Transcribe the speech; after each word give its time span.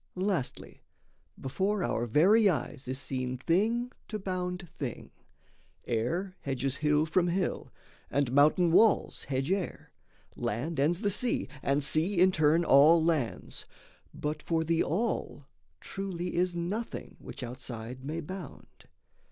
Lastly, 0.15 0.81
before 1.39 1.83
our 1.83 2.07
very 2.07 2.49
eyes 2.49 2.87
is 2.87 2.97
seen 2.99 3.37
Thing 3.37 3.91
to 4.07 4.17
bound 4.17 4.67
thing: 4.79 5.11
air 5.85 6.35
hedges 6.41 6.77
hill 6.77 7.05
from 7.05 7.27
hill, 7.27 7.71
And 8.09 8.31
mountain 8.31 8.71
walls 8.71 9.25
hedge 9.25 9.51
air; 9.51 9.93
land 10.35 10.79
ends 10.79 11.01
the 11.01 11.11
sea, 11.11 11.47
And 11.61 11.83
sea 11.83 12.19
in 12.19 12.31
turn 12.31 12.65
all 12.65 13.05
lands; 13.05 13.65
but 14.11 14.41
for 14.41 14.63
the 14.63 14.83
All 14.83 15.45
Truly 15.79 16.35
is 16.35 16.55
nothing 16.55 17.15
which 17.19 17.43
outside 17.43 18.03
may 18.03 18.21
bound. 18.21 18.87